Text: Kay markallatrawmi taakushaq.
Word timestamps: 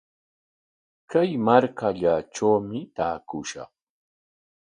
Kay 1.09 1.31
markallatrawmi 1.45 2.79
taakushaq. 2.95 3.71